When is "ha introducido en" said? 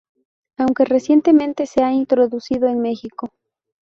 1.83-2.81